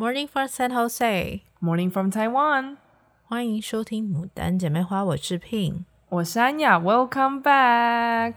[0.00, 1.42] Morning from San Jose.
[1.60, 2.76] Morning from Taiwan.
[3.24, 6.78] 欢迎收听《牡丹姐妹花》，我是 Pin，我是安雅。
[6.78, 8.34] Welcome back.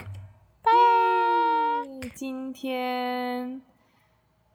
[0.63, 2.11] Back.
[2.15, 3.61] 今天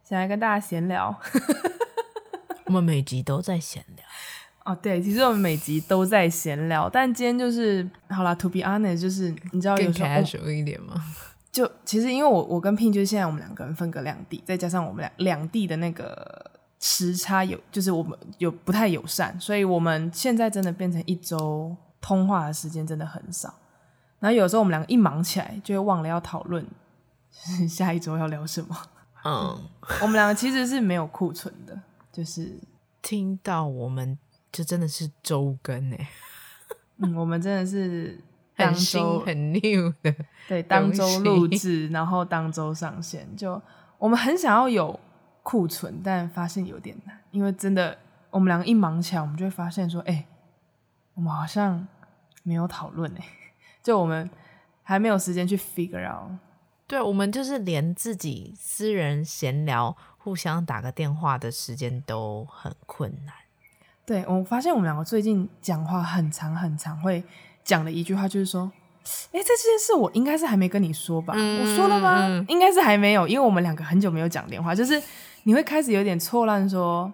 [0.02, 1.16] 想来跟大家闲聊。
[2.66, 4.04] 我们每集都在闲聊。
[4.64, 8.34] 哦，对，其实我们每集都在闲聊，但今天就是好啦。
[8.34, 10.02] To be honest，就是你知道有时
[10.42, 11.00] 候一点吗？
[11.52, 16.50] 就其实因为我我跟 Pin 就是现在我们两个人分隔两地，再加上我们两两地的那个。
[16.78, 23.52] 时差有，就是我们有不太友善，所以我们现在真的变成一周通话的时间真的很少。
[24.18, 26.64] 然后有时候我们两个一忙起来，就会忘了要讨论
[27.68, 28.76] 下一周要聊什么。
[29.24, 29.58] 嗯，
[30.02, 31.78] 我们两个其实是没有库存的，
[32.12, 32.58] 就是
[33.02, 34.18] 听到我们
[34.52, 36.08] 就真的是周更哎。
[36.98, 38.18] 嗯，我们真的是
[38.54, 40.14] 当周很 new 的，
[40.46, 43.60] 对，当周录制，然后当周上线，就
[43.98, 45.00] 我们很想要有。
[45.46, 47.96] 库存，但发现有点难，因为真的，
[48.30, 50.26] 我们两个一忙起来，我们就会发现说，哎、欸，
[51.14, 51.86] 我们好像
[52.42, 53.24] 没有讨论哎，
[53.80, 54.28] 就我们
[54.82, 56.32] 还没有时间去 figure out。
[56.88, 63.32] 对，我们就是连自己私人闲聊、互相打个电话的时间都很困难。
[64.04, 67.22] 对，我发现我们两个最近讲话很长很长，会
[67.62, 68.72] 讲的一句话就是说。
[69.30, 71.32] 哎，这件事我应该是还没跟你说吧？
[71.36, 72.26] 嗯、我说了吗？
[72.26, 75.00] 嗯、应该是还没有，因为我们两个很久没有讲电话，就是
[75.46, 77.10] 你会开始有点错乱，说，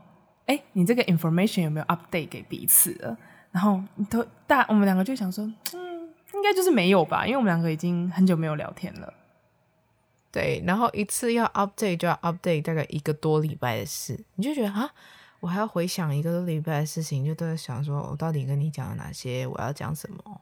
[0.46, 3.14] 哎，你这个 information 有没有 update 给彼此了？
[3.50, 9.12] 然后都大，我们两个就想说，嗯，应该就是没有吧，因为我们两个已经很久没有聊天了。
[10.30, 14.90] 对，然后一次要 update 就要 update 大概一个多礼拜的事，你就觉得啊，
[15.40, 20.40] 我还要回想一个多礼拜的事情，就都在想说我到底跟你讲了哪些，我要讲什么。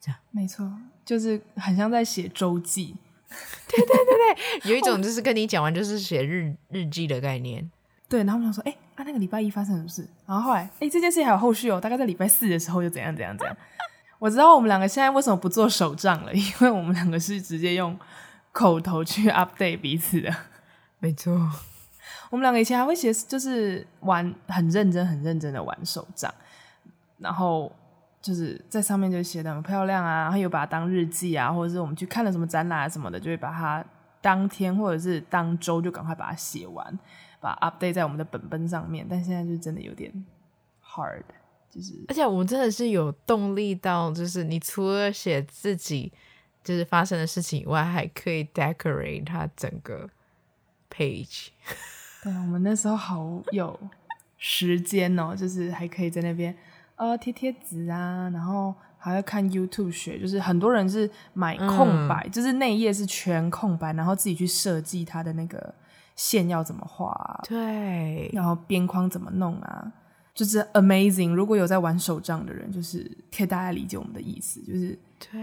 [0.00, 0.70] 这样没错，
[1.04, 2.94] 就是很像在写周记。
[3.68, 7.70] 对对对对， 有一种就是跟你讲完就是写日日记的概念。
[8.08, 10.08] 对，然后我们想说，哎，啊那个礼拜一发生什么事？
[10.26, 13.56] 然后后来，哎，这件事还有后续哦，大概在礼拜四的时候又怎样怎样怎样。
[14.18, 17.98] 我知道我们两个现在为什么不做手账了，因为我们两个是直接用
[18.52, 20.34] 口头去 update 彼此的。
[20.98, 21.32] 没错，
[22.30, 26.32] 我们两个以前还会写，就是玩很认真、很认真的玩手账，
[27.18, 27.70] 然后。
[28.20, 33.84] 就是在上面就写的很漂亮啊，然后又把它当日记啊，或者是我们去看了什么展览啊什么的，就会把它
[34.20, 36.98] 当天或者是当周就赶快把它写完，
[37.40, 39.06] 把 update 在我们的本本上面。
[39.08, 40.12] 但现在就真的有点
[40.84, 41.22] hard，
[41.70, 46.12] 就是而且我们真的是有动力到，就是你除了写自己
[46.64, 50.10] 就是发生的事情以外，还可以 decorate 它整个
[50.90, 51.50] page。
[52.24, 53.78] 对，我们那时候好有
[54.36, 56.54] 时间哦，就是还可以在那边。
[56.98, 65.72] 呃，贴贴纸啊，然后还要看 YouTube 学，就是很多人是买空白，嗯、就是内页是全空白，然后自己去设计它的那个
[66.16, 69.92] 线要怎么画，啊，对，然后边框怎么弄啊，
[70.34, 71.32] 就是 amazing。
[71.32, 74.98] 如果有在玩手账的人，就是可以大家理解我们的意思，就是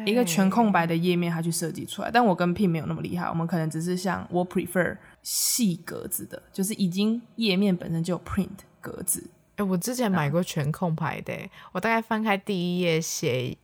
[0.06, 2.12] 一个全空白的页面，他去设计出来。
[2.12, 8.50] 但我跟 Pin 没有那么厉害，我们可能只是像我 prefer 细格子的，就是已经页面本身就有 print
[8.82, 9.24] 格子。
[9.56, 13.58] 哎，我之前买过全控牌的，啊、我大概翻开第一页写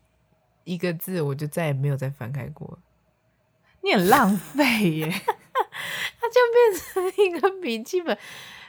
[0.64, 2.80] 一个字，我就再也没有再翻开过。
[3.84, 8.18] 你很浪费耶， 它就变成一个笔记本，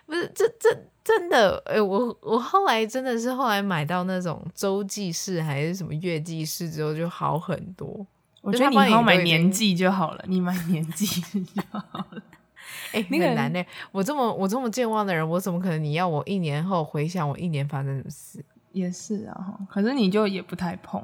[0.07, 8.07] 不是这这真的哎，我我后来真的是后来买到那种周记式还是什么月记式之后就好很多。
[8.41, 11.07] 我觉得你以后买年记就好了，你买年记
[11.55, 11.79] 就好
[12.11, 12.23] 了。
[12.93, 13.65] 哎，很难呢。
[13.91, 15.83] 我这么我这么健忘的人，我怎么可能？
[15.83, 18.45] 你要我一年后回想我一年发生什么事？
[18.73, 21.01] 也是啊，可是你就也不太碰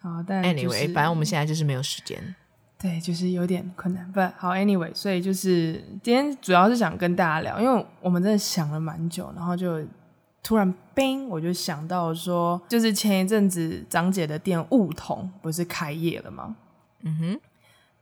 [0.00, 0.24] 啊。
[0.26, 2.34] 但、就是、anyway，反正我们现在就是没有时间。
[2.76, 4.10] 对，就是有点困难。
[4.12, 9.82] 不好，anyway，所以就是今天主要是想跟大家聊，因为我们真的想了蛮久，然后就
[10.42, 16.56] 突然冰，我就想到说，就是前一阵子张姐的店梧桐不是开业了吗？
[17.02, 17.40] 嗯哼。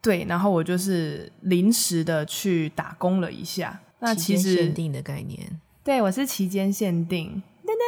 [0.03, 3.81] 对，然后我就是临时的去打工了一下。
[4.01, 7.41] 那其实限定的概念，对，我是期间限定。
[7.65, 7.79] 噔噔，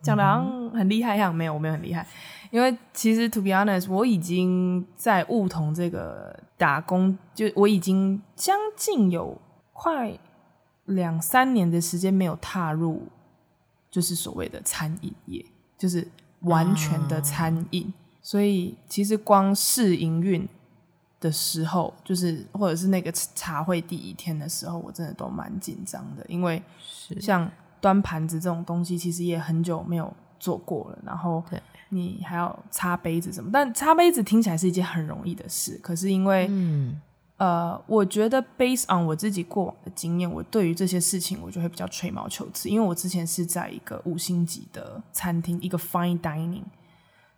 [0.00, 2.06] 讲的好像很厉害一样，没有，我没有很厉害。
[2.50, 9.38] 因为其实 to be honest，我已经在梧桐这个打工，就我已经将近有
[9.74, 10.18] 快
[10.86, 13.02] 两三年的时间没有踏入，
[13.90, 15.44] 就是所谓的餐饮业，
[15.76, 16.08] 就是
[16.40, 17.84] 完全的餐饮。
[17.88, 20.48] 嗯、所以其实光试营运。
[21.20, 26.62] 的时候，就是或者是那个茶会第一天的时候，我真的都蛮紧张的，因为
[27.20, 27.50] 像
[27.80, 30.98] 端盘子这种东西，其实也很久没有做过了。
[31.04, 31.44] 然后
[31.90, 37.00] 你还要擦杯子什么，但擦杯子听起来是一件很容易的事，可是因为嗯。
[37.40, 46.60] 呃，我觉得 based on 我自己过往的经验，我对于这些事情我就会比较吹毛求疵，因为我之前是在一个五星级的餐厅，一个 fine dining，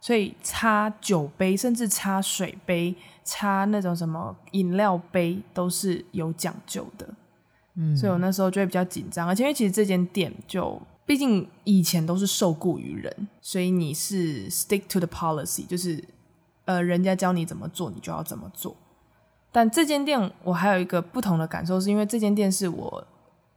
[0.03, 7.09] 所以擦酒杯，甚至擦水杯，擦那种什么饮料杯都是有讲究的。
[7.77, 16.03] 嗯，所以我那时候就会比较紧张，而且因为其实这间店就毕竟以前都是受雇于人，所以你是 stick to the policy，就是
[16.65, 18.77] 呃，人家教你怎么做，你就要怎么做。
[19.53, 23.07] 但这间店我还有一个不同的感受，是因为这间店是我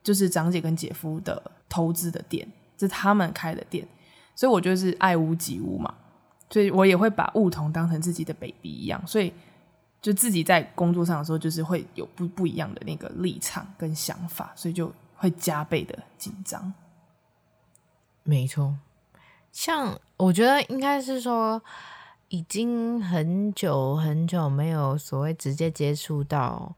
[0.03, 2.47] 就是长姐跟姐夫的投资的店，
[2.79, 3.87] 是他们开的店，
[4.35, 5.91] 所以我就是爱屋及乌嘛，
[6.49, 9.33] 所以我也会把梧桐当成自己的 baby 一样，所以
[10.01, 16.73] 就自己在工作上的时候，就是会有不不一样的那个立场跟想法，所以就会加倍的紧张。
[18.23, 18.75] 没错，
[19.51, 21.61] 像我觉得应该是说。
[22.29, 26.75] 已经很久很久没有所谓直接接触到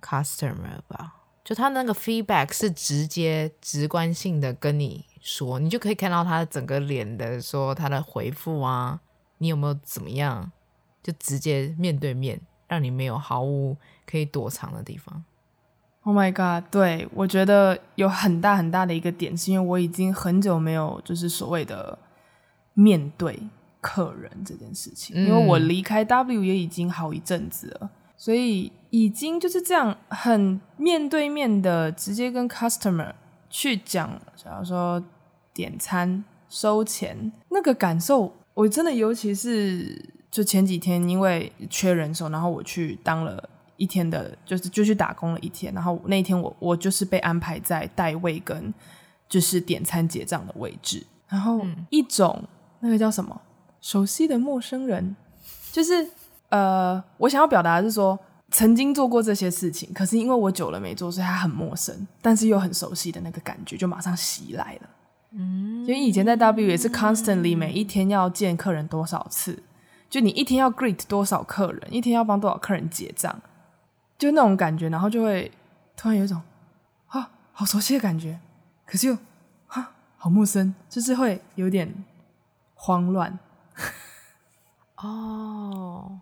[0.00, 1.15] customer 吧？
[1.46, 9.00] 就他那个 feedback 是直接直观性的跟你说，你就可以看到他整个脸的说他的回复啊，
[9.38, 10.50] 你有没有怎么样？
[11.04, 15.22] 就直接面对面，让你没有毫无可以躲藏的地方。
[16.02, 16.68] Oh my god！
[16.68, 21.96] 对，我觉得有很大很大的一个点，是因为我已经很久没有就是所谓的
[22.74, 23.38] 面对。
[23.78, 33.12] 客人这件事情，因为我离开 W 也已经好一阵子了，所以已经就是这样很面对面的直接跟 customer
[33.50, 35.02] 去讲，假如说
[35.52, 43.46] 点餐收钱那个感受，我真的尤其是就前几天因为缺人手，然后我去当了
[43.76, 48.72] 一天的，就是就去打工了一天，然后那一天我我就是被安排在带位跟
[49.28, 51.60] 就是点餐结账的位置，然后
[51.90, 52.42] 一种
[52.80, 53.38] 那个叫什么？
[53.82, 55.14] 熟悉的陌生人，
[55.70, 56.08] 就是
[56.48, 58.18] 呃，我想要表达的是说，
[58.56, 64.88] 曾经做过这些事情，可是因为我久了没做，所以他很陌生，但是又很熟悉的那个感觉就马上袭来了。
[65.32, 69.62] 嗯，因为以前在 W 也是 constantly 每一天要见客人多少次，
[70.08, 73.38] 就你一天要 greet 多少客人，一天要帮多少客人结账，
[74.16, 75.52] 就那种感觉，然后就会
[75.94, 76.40] 突然有一种
[77.08, 78.40] 啊，好熟悉的感觉，
[78.86, 79.18] 可是又
[79.66, 81.92] 啊，好陌生，就是会有点
[82.74, 83.38] 慌乱。
[84.96, 86.18] 哦，oh.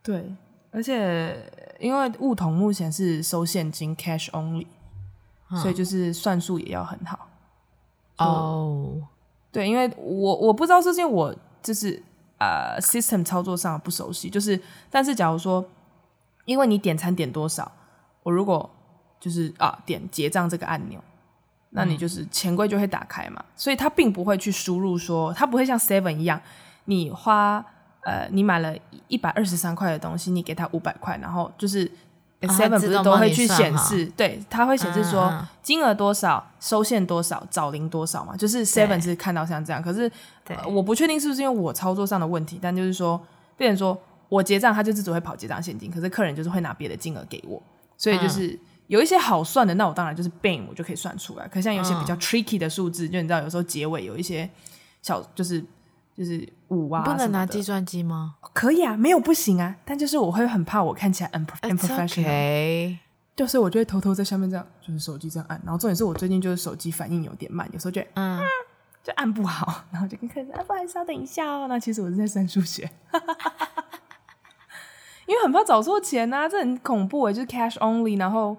[0.00, 0.36] 对，
[0.72, 1.36] 而且
[1.78, 4.66] 因为梧桐目前是收现金 cash only.
[5.60, 7.28] 所以就是算数也要很好。
[8.16, 9.02] 哦，oh.
[9.50, 12.02] 对，因为我我不知道是因为我就是
[12.38, 14.58] 呃 system 操作上不熟悉，就是
[14.88, 15.62] 但是假如说
[16.46, 17.70] 因为你点餐点多少，
[18.22, 18.70] 我如果
[19.20, 20.98] 就是啊点结账这个按钮，
[21.68, 26.40] 那你就是钱柜就会打开嘛，所以它并不会去输入说，它不会像 seven 一样。
[26.86, 27.62] 你花
[28.04, 28.74] 呃，你买了
[29.06, 31.88] 一百二十三块的东西，你给他五百块，然后就是
[32.40, 35.32] Seven 不是都会去显示，对，他会显示说
[35.62, 39.80] 金额多少，收现多少，找零多少嘛，就是 Seven 是看到像这样。
[39.80, 40.10] 可是
[40.66, 43.24] 我不确定是不是因为我操作上的问题，但就是说，
[43.56, 43.96] 变成说
[44.28, 47.62] 我结账，他就只会跑结账现金，可是客人就是会拿别的金额给我，
[47.96, 48.58] 所以就是
[48.88, 51.46] 有一些好算的，那我当然就是 Bang 我就可以算出来。
[51.46, 54.50] 可是像有些比较 tricky 的数字，就你知道有时候结尾有一些
[55.02, 55.64] 小就是。
[56.16, 58.36] 就是五啊，不能拿计算机吗？
[58.52, 59.76] 可以啊，没有不行啊。
[59.84, 62.98] 但就是我会很怕我看起来 unprofessional，okay.
[63.34, 65.58] 就是我就会偷偷在下面这样，就是手机这样按。
[65.64, 68.38] 然后重点是我最近就是手机反应有点慢，有时候就嗯，
[69.02, 72.90] 就按不好，然后就跟客人说：“啊，不好意思，稍等一下哦。”那其实我是在算数学，
[75.26, 78.18] 因为很怕找错钱呐、啊，这很恐怖诶，就是 cash only。
[78.18, 78.54] 然后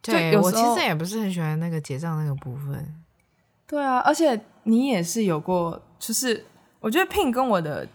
[0.00, 2.94] 就对我其实也不是很喜欢那个结账那个部分。
[3.66, 6.46] 对啊，而且你也是有过，就是。
[6.80, 7.86] 我觉得 Pin 跟我的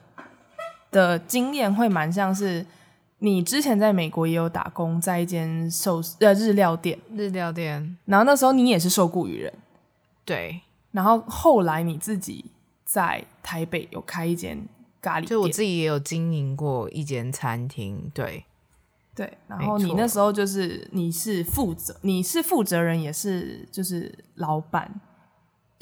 [0.92, 2.66] 的经验会蛮像是，
[3.20, 9.54] 你之前在美国也有打工，在一间寿呃日料店，日料店，然后那时候你也是受雇于人，
[10.24, 10.62] 对，
[10.92, 12.46] 然后后来你自己
[12.86, 14.58] 在台北有开一间
[15.02, 18.46] 咖喱店，就我自己也有经营过一间餐厅，对，
[19.16, 25.02] 对，然后你那时候就是你是负责，你是负责人，也是就是老板。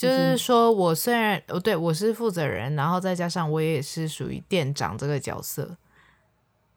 [0.03, 5.77] 就是说，我虽然哦，对我是负责人，然后再加上我也是属于店长这个角色，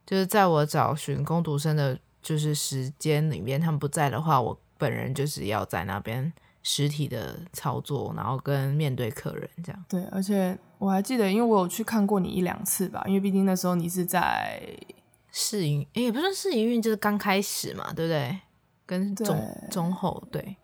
[0.06, 9.85] 就是在我找寻工读生的，就是时间里面，他们不在的话，我本人就是要在那边实体的操作，然后跟面对客人这样。
[9.88, 14.62] 对，而且我还记得，因为我有去看过你一两次吧，因为毕竟那时候你是在
[15.33, 18.38] 试营，诶，也不算试营运，就是刚开始嘛，对不对？
[18.87, 19.37] 跟中
[19.71, 20.56] 中后对。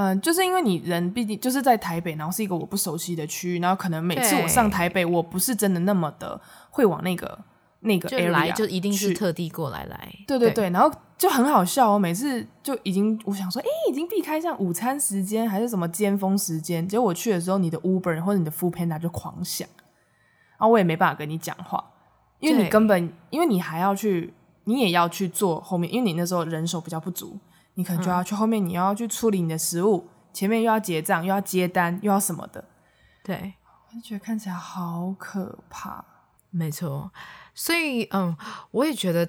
[0.00, 6.40] 嗯，就是因为你人毕竟就是在台北，然后是一个我不熟悉的区域，然后可能每次我上台北，我不是真的那么的
[6.70, 7.38] 会往那个
[7.80, 10.08] 那个 area 来就一定是特地过来来。
[10.26, 19.68] 对对对，对然后就很好笑哦，每次就已经我想说，哎，已经避开像午餐时间还是什么尖峰时间，结果我去的时候，你的 Uber 或者你的 Foodpanda 就狂响，
[20.56, 21.84] 然后我也没办法跟你讲话，
[22.38, 24.32] 因为你根本因为你还要去，
[24.64, 27.36] 你也要去做后面，因为你那时候人手比较不足，
[27.74, 32.64] 你可能就要去后面，你要去处理你的食物，嗯、前面又要结账，又要接单，又要什么的。
[33.22, 33.54] 对，
[33.88, 36.04] 我就觉得看起来好可怕。
[36.50, 37.10] 没错，
[37.54, 38.36] 所以嗯，
[38.72, 39.24] 我也觉得，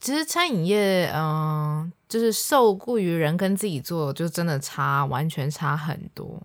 [0.00, 6.42] 其实餐饮业嗯，就是受雇于人跟自己做，就真的差，完全差很多。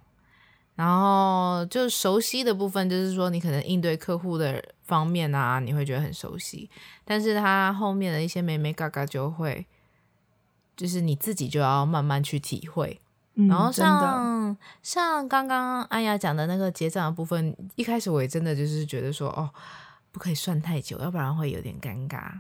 [0.75, 6.69] 然后就熟悉的部分，就是说你可能应对客户的方面啊，你会觉得很熟悉，
[7.03, 9.65] 但是他后面的一些美眉嘎嘎就会，
[10.81, 12.99] 就是你自己就要慢慢去体会。
[13.35, 19.47] 然后像像刚刚安雅讲的那个结账的部分，一开始我也真的就是觉得说，哦，
[20.11, 22.31] 不可以算太久，要不然会有点尴尬。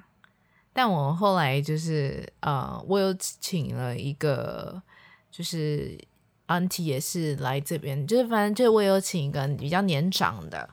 [0.73, 4.81] 但我后来就是呃，我有请了一个，
[5.29, 5.95] 就是
[6.47, 10.67] auntie 也是来这边，就是反正就我有请一个比较年长的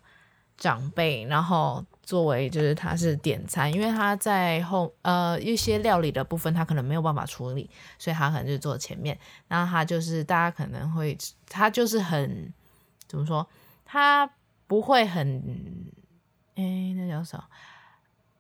[0.59, 1.83] 长辈，然后。
[2.09, 9.19] 作为就是他是点餐，因为他在后呃一些料理的部分他可能没有办法处理，所以他可能就坐前面。
[9.47, 11.15] 然后他就是大家可能会
[11.51, 12.51] 他就是很
[13.07, 13.47] 怎么说，
[13.85, 14.27] 他
[14.67, 15.43] 不会很
[16.55, 17.45] 诶，那叫什么？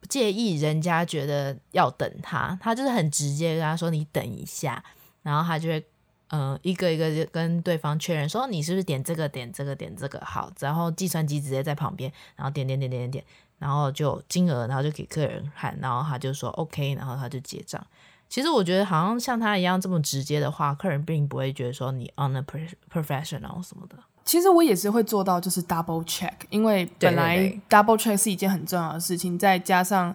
[0.00, 4.82] 不介意人家觉得要等他，他就是很直接跟他说，你等一下，
[5.20, 5.86] 然后他就会。
[6.30, 13.24] 嗯、呃，一个一个就跟对方确认说，你是不是点这个点这个点这个好，然后计算机直接在旁边，然后点点点点点点，
[13.58, 17.82] 然后就金额，然后就给客人看，然后他就说 OK，然后他就结账。
[18.28, 22.44] 其实我觉得好像像他一样这么直接的话，客人并不会觉得说你 on a
[22.92, 23.96] professional 什么的。
[24.22, 27.38] 其实我也是会做到就是 double check，因为本来
[27.70, 30.14] double check 是一件很重要的事情，再加上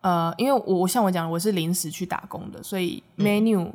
[0.00, 3.72] 呃，因为我像我讲我是临时去打工的，所以 menu、嗯、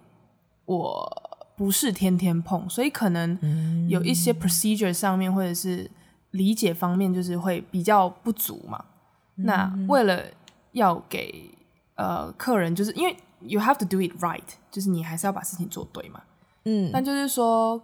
[0.65, 1.23] 我。
[1.57, 5.89] 不是天天碰，所以可能有一些 procedure 上面或者是
[6.31, 8.85] 理解方面，就是会比较不足嘛。
[9.37, 10.23] 嗯、那为了
[10.73, 11.49] 要给
[11.95, 16.21] 呃客人，就是因为 you have to do it right，就是你还是要把事情做对嘛。
[16.65, 17.81] 嗯，但就是说，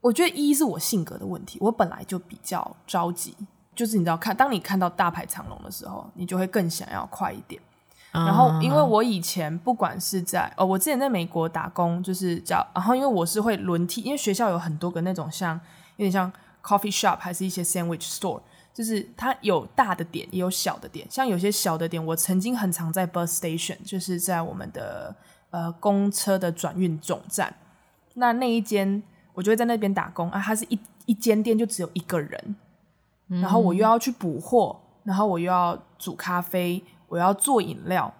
[0.00, 3.34] 我觉得一是我性格的问题，我本来就比较着急，
[3.74, 7.60] 就是你知道看，当你看到大排长龙的时候，你就会更想要快一点。
[8.24, 15.54] 然后，因为我以前不管是在哦，我之前在美国打工，就是叫，然后因为我是会轮替，因为学校有很多个那种像
[15.96, 16.32] 有点像
[16.62, 18.40] coffee shop，还是一些 sandwich store，
[18.72, 21.06] 就是它有大的点，也有小的点。
[21.10, 25.14] 像有些小的点，我曾经很常在 bus station，就是在我们的
[25.50, 27.54] 呃公车的转运总站，
[28.14, 29.02] 那那一间
[29.34, 32.56] 我就会在那边打工啊，它是一一间店就只有一个人，
[33.28, 36.82] 然后我又要去补货，然后我又要煮咖啡。
[37.08, 38.12] 我要做饮料，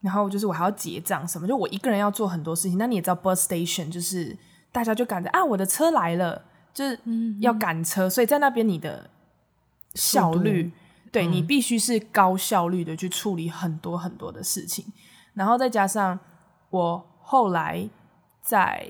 [0.00, 2.78] 然后就是我还要结账什么，就我一个人要做很多事情。
[2.78, 4.36] 那你也知道，bus station 就是
[4.72, 6.98] 大家就赶着啊，我的车来了，就是
[7.40, 9.10] 要赶车，嗯、所以在那边你的
[9.94, 10.72] 效率，
[11.12, 14.84] 对、嗯、你必须是高效率的去处理很多很多的事情。
[15.34, 16.18] 然后再加上
[16.70, 17.88] 我后来
[18.40, 18.88] 在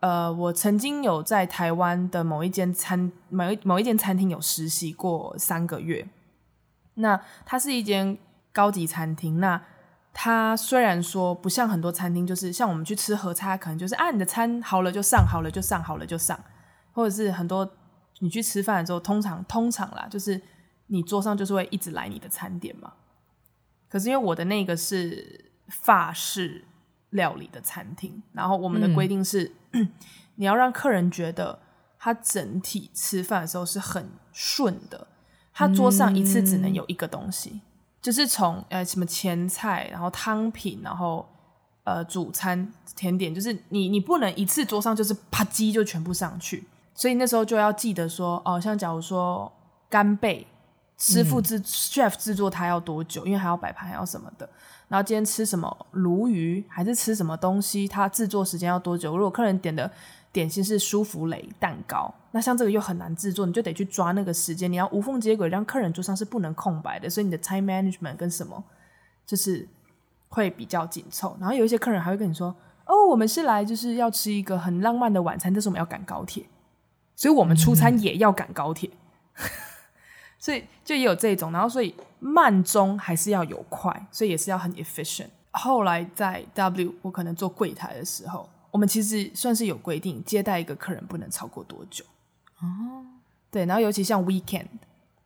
[0.00, 6.08] 呃，我曾经有在台湾的某一间餐某一某一间餐厅有实习过三个月，
[6.94, 8.16] 那它是一间。
[8.58, 9.62] 高级餐厅，那
[10.12, 16.36] 它虽然说不像很多餐厅，就是像我们去吃合菜，可能就是啊，你的餐好了就上，好了就上，好了就上，
[16.90, 17.70] 或者是很多
[18.18, 20.42] 你去吃饭的时候，通常通常啦，就是
[20.88, 22.94] 你桌上就是会一直来你的餐点嘛。
[23.88, 26.64] 可是因为我的那个是法式
[27.10, 29.88] 料理的餐厅，然后我们的规定是，嗯、
[30.34, 31.60] 你要让客人觉得
[31.96, 35.06] 他整体吃饭的时候是很顺的，
[35.52, 37.50] 他桌上一次只能有一个东西。
[37.52, 37.60] 嗯
[38.00, 41.28] 就是从呃什么前菜，然后汤品，然后
[41.84, 49.52] 呃主餐甜点，就是你你不能一次桌上就是啪叽就全部上去，所以那时候就要记得说哦，像假如说
[49.88, 50.46] 干贝，
[50.96, 54.48] 师傅制、嗯、chef 制作它要多久，因为还要摆盘还要什么的，
[54.88, 59.16] 然后今天吃什么鲈鱼还是吃什么东西，它制作时间要多久？
[59.16, 59.90] 如果客人点的。
[60.30, 68.62] 点心是舒芙蕾蛋糕，那像这个又很难制作，你就得去抓那个时间，你要无缝接轨，让客人桌上是不能空白的，所以你的 time management 跟什么
[69.24, 69.66] 就是
[70.28, 71.36] 会比较紧凑。
[71.40, 72.54] 然后有一些客人还会跟你说
[72.84, 76.44] ：“哦，我们是来就是要吃一个很浪漫的晚餐，但是我们要赶高铁，
[77.16, 78.90] 所以我们出餐也要赶高铁。”
[80.38, 85.28] 所以就也有这种，然后所以慢中还是要有快，所以也是要很 efficient。
[85.52, 88.48] 后来在 W 我可能做柜台的时候。
[88.78, 92.04] 我们其实算是有规定，接待一个客人不能超过多久。
[92.60, 93.02] 哦，
[93.50, 94.68] 对，然后尤其像 weekend，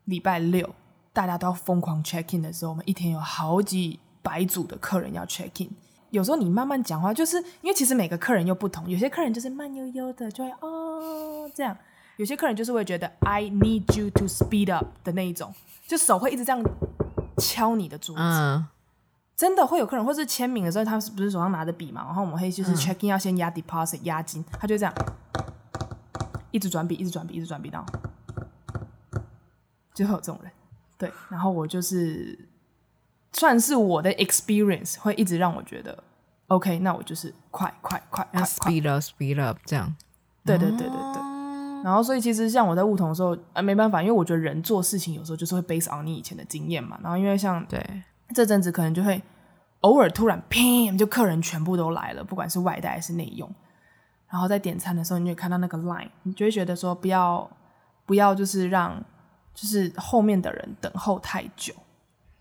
[0.07, 0.75] 礼拜六，
[1.13, 5.69] 大家都要疯狂 check in 的时候，我们一天有好几百组的客人要 check in。
[6.09, 11.77] 有时候你慢慢讲话，就是因为其实每个客人又不同，有些客人就是慢悠悠的，就会哦这样；
[12.17, 15.55] 有些客人就是会觉得 I need you to speed up 的那一种，
[15.87, 16.65] 就手会一直这样
[17.37, 18.23] 敲你的桌子。
[18.23, 18.67] 嗯
[19.43, 22.05] 真的会有客人，或是签名的时候，他是不是手上拿着笔嘛？
[22.05, 24.95] 然后我们会就是 check in 要先压 deposit 押金，他就这样
[26.53, 27.93] 一直转笔，一直转笔，一直转笔，然后
[29.93, 30.53] 就会有这种人。
[30.97, 32.39] 对，然后我就是
[33.33, 36.05] 算是我的 experience 会一直让我觉得
[36.47, 39.93] OK，那我就是快快快快 speed up speed up 这样。
[40.45, 41.23] 对对对对对。
[41.83, 46.97] 然后所以其实像我在梧桐的时候，啊没办法，因为我觉得人做事情有时候就是会 base on 你以前的经验嘛。
[47.03, 47.85] 然后因为像对
[48.33, 49.23] 这阵子可能就会。
[49.83, 53.53] 偶尔突然砰，就客人全部都来了，不管是外带还是内用。
[54.29, 57.51] 然后在点餐的时候，你就看到那个 line，你就会觉得说不要
[58.07, 59.05] 不要，就是让
[59.53, 61.75] 就是后面的人等候太久。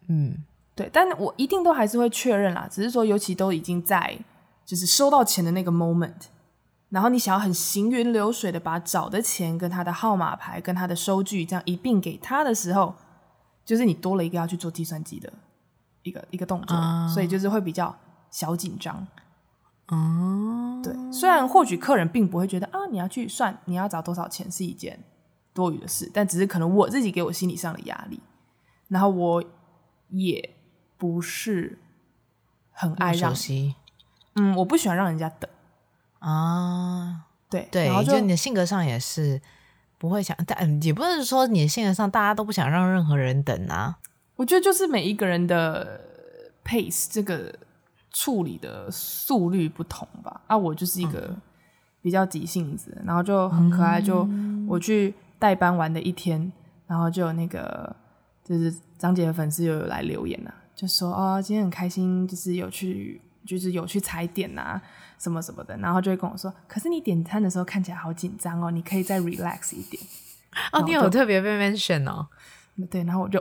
[0.08, 0.36] 嗯，
[0.76, 0.88] 对。
[0.94, 4.16] 但我一定都还是会确认啦，只是说尤其都已经在
[4.64, 6.28] 就是收到钱的那个 moment，
[6.90, 12.94] 然后你想要很行云流水的把找的钱跟他的号码牌跟他的收据这样一并给他的时候，
[13.66, 15.34] 就是你多了一个要去做计算机的。
[16.04, 17.96] 一个一个动作，uh, 所以就是会比较
[18.30, 19.08] 小紧张。
[19.88, 25.00] 哦，uh, 对，虽然或许客人并不会觉得啊，你要去算你要找多少钱是一件
[25.54, 28.20] 多余的事，但只是可能我自己给我心理上的压力。
[28.88, 29.44] 然后我
[30.10, 30.54] 也
[30.98, 31.80] 不是
[32.72, 33.34] 很爱让，
[34.36, 35.50] 嗯，我不喜欢让人家等
[36.20, 37.26] 啊。
[37.28, 39.42] Uh, 对对，然后就你的性格上也是
[39.98, 43.98] 不会想，但也不是说你的性格上大家都不想让任何人等啊。
[44.42, 46.02] 我觉得就是每一个人的
[46.66, 47.54] pace 这个
[48.12, 50.42] 处理的速率不同吧。
[50.48, 51.32] 啊，我就是一个
[52.02, 54.02] 比较急性子，然后就很可爱。
[54.02, 54.28] 就
[54.68, 56.52] 我去代班玩的一天，
[56.88, 57.96] 然后就有那个
[58.44, 64.82] 就是张姐的粉丝又有来留言呐、啊，就说哦，今天很开心，就是有去就是有去踩点啊，
[65.20, 70.02] 什么什么的，然后就会跟我说，可是你点餐的时候看起来好紧张哦，你可以再 relax 一点。
[70.72, 72.26] 哦，你有特别被 mention 哦？
[72.90, 73.40] 对，然后我就。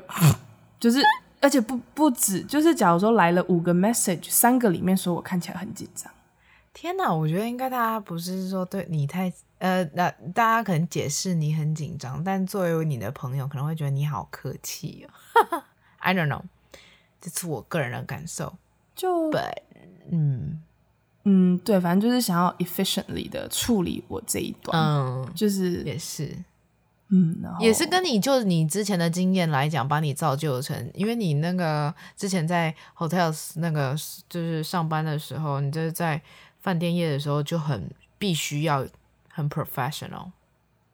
[0.81, 1.01] 就是，
[1.41, 6.11] 而且不不止，就是假如说来了五个 message，三个里面说我看起来很紧张。
[6.73, 15.63] 天哪，我觉得应该大家不是说对你太呃，那大家可能解释你很紧张，但作为你的朋友可能会觉得你好客气哦。
[15.99, 16.43] I don't know，
[17.21, 18.55] 这是我个人的感受。
[18.97, 19.53] 就，But,
[20.11, 20.63] 嗯
[21.25, 26.35] 嗯，对，反正就是想要 efficiently 的处理我这一段，嗯，就是也是。
[27.13, 33.97] 嗯，也是跟你就你之前的经验来讲，把你造就成，因为你那个之前在 hotels 那个
[34.29, 36.23] 就是上班的时候，你就是在
[36.61, 38.87] 饭店业的时候就很必须要
[39.29, 40.31] 很 professional。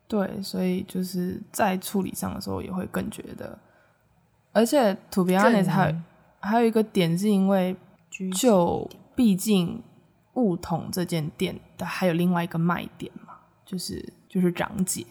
[0.08, 3.58] 对，所以就是在处理上的时候也会更觉得，
[4.52, 5.96] 而且 to be honest 还有
[6.40, 7.76] 还有一个点是因为，
[8.34, 9.82] 就毕竟
[10.32, 13.34] 梧桐这间店的还有另外一个卖点嘛，
[13.66, 15.04] 就是就是长姐。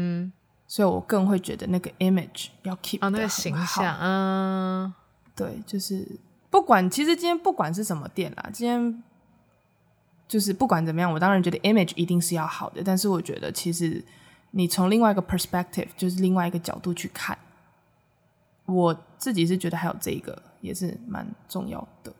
[0.00, 0.32] 嗯，
[0.68, 4.94] 所以我更会觉得那个 image 要 keep 啊，那个形象，嗯，
[5.34, 6.06] 对，就是
[6.50, 9.02] 不管其实今天不管是什么店啦，今天
[10.28, 14.04] 就是不管怎么样，我当然觉得 image 一定是要好的，但是我觉得其实
[14.52, 17.36] 你从另外一个 perspective，就是另外一个角度去看，
[18.66, 22.12] 我自己是觉得还有这个也是蛮重要的，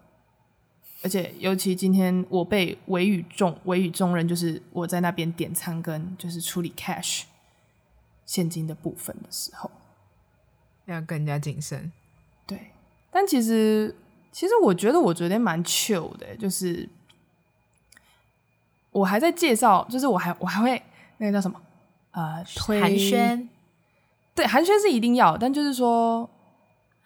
[1.04, 7.22] 而且尤其今天我被委以重委以重任，就是我在那边点餐跟就是处理 cash。
[8.28, 9.70] 现金的部分的时候，
[10.84, 11.90] 要更加谨慎。
[12.46, 12.72] 对，
[13.10, 13.96] 但其实，
[14.30, 16.86] 其实我觉得我昨天蛮 chill 的，就是
[18.92, 20.82] 我还在介绍，就是我还我还会
[21.16, 21.58] 那个叫什么
[22.10, 23.48] 呃推寒暄，
[24.34, 26.28] 对，寒暄是一定要，但就是说，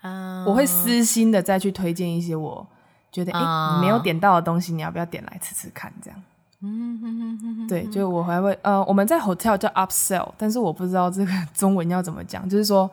[0.01, 2.67] 嗯，我会私心的再去推荐一些我
[3.13, 5.95] 觉得哎、嗯、你没有点到的东西，你要不要点来吃吃看？
[6.03, 6.21] 这样。
[6.65, 12.89] 嗯哼哼哼哼，对，就我还会呃，我们在 hotel 叫 upsell，但是我不知道这个中文要怎么讲，就是说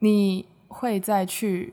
[0.00, 1.72] 你会再去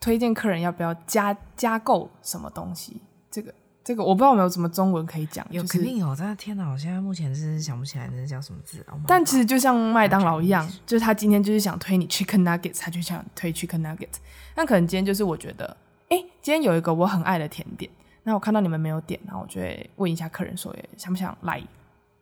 [0.00, 8.78] 推荐客人要不要加加购什么东西，这个这个我不知道有没有什么中文可以讲，有、就是、肯定有，但是天哪，我现在目前是想不起来那是叫什么字。
[8.88, 14.18] Oh、但其实就像麦当劳一样，就是他今天就是想推你 chicken nuggets，他就想推 chicken nuggets，
[14.54, 15.76] 那可能今天就是我觉得，
[16.10, 17.90] 哎，今天有一个我很爱的甜点。
[18.24, 21.62] 那我看到你们没有点，然后我就会问一下客人说，想不想来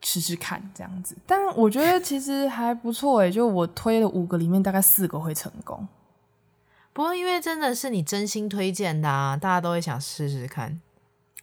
[0.01, 1.15] 吃吃看这样子？
[1.25, 5.87] 但我觉得其实还不错诶，就我推了五个里面大概四个会成功。
[6.91, 10.79] 不过因为真的是你真心推荐的啊，大家都会想试试看。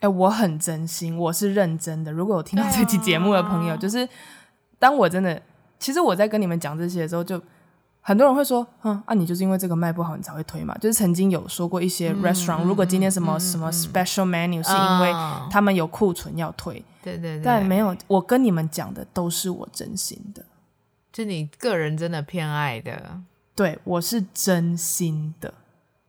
[0.01, 2.13] 哎，我很真心，我是认真的。
[2.13, 4.09] 如果有听到这期节目的朋友，啊、就是
[4.79, 5.43] 当我真的，
[5.79, 7.45] 其实我在跟你们讲这些的时候就，就
[8.03, 10.75] 很多人会说，嗯，啊，你就是因为这个卖不好，你才会推嘛。
[10.79, 15.13] 就是曾经有说过一些 restaurant，、嗯、如果今天什么、嗯、什么 special menu、嗯、是因为
[15.51, 20.43] 他们有库存要推，对对对，但没有，我跟你们讲的都是我真心的，
[21.13, 23.21] 就你个人真的偏爱的，
[23.55, 25.53] 对，我是真心的，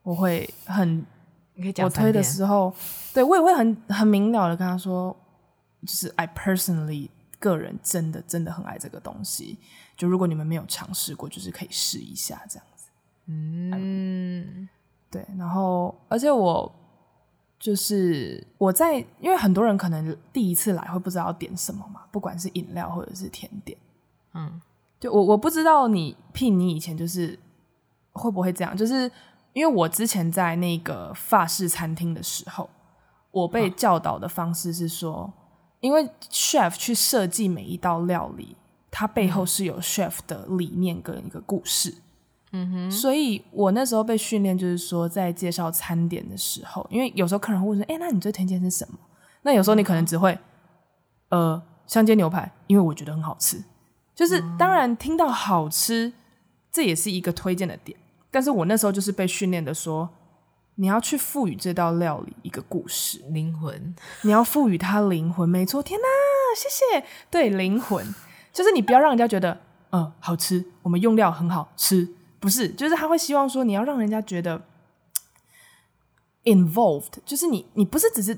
[0.03, 1.05] 我会很，
[1.83, 2.73] 我推的时候，
[3.13, 5.15] 对我也会很很明了的跟他说，
[5.81, 9.59] 就是 I personally 个人真的真的很爱这个东西。
[10.01, 12.89] 就如果你们没有尝试过，就是可以试一下这样子。
[13.27, 14.67] 嗯，
[15.11, 15.23] 对。
[15.37, 16.73] 然后，而且我
[17.59, 23.77] 就是我在，因为很多人可能第一次来会不知道点什么嘛，不管是饮料或者是甜点。
[24.33, 24.59] 嗯，
[24.99, 27.37] 就我我不知道你聘你以前就是
[28.13, 29.03] 会不会这样，就是
[29.53, 32.67] 因为我之前在那个法式餐厅的时候，
[33.29, 35.31] 我被教导的方式是说，
[35.79, 38.57] 因为 chef 去设计每一道料理。
[38.91, 41.95] 它背后是有 chef 的理念跟一个故事，
[42.51, 48.99] 嗯哼，所以我那时候被训练，就是说在介绍餐点的时候，因为有时候客人会问说：“哎，那你最推荐是什么？”
[49.43, 50.37] 那有时候你可能只会，
[51.29, 53.63] 呃，香煎牛排，因为我觉得很好吃。
[54.13, 56.11] 就是当然听到好吃，
[56.71, 57.97] 这也是一个推荐的点。
[58.29, 60.09] 但是我那时候就是被训练的说，
[60.75, 65.47] 你要去赋予这道料理一个故事灵魂， 你要赋予它灵魂。
[65.47, 66.05] 没错，天哪，
[66.55, 68.05] 谢谢，对，灵魂。
[68.53, 69.59] 就是你不要让人家觉得，
[69.91, 72.07] 嗯，好吃，我们用料很好吃，
[72.39, 74.61] 不是，就是他会希望说你要让人家觉得
[76.43, 78.37] involved，就是你你不是只是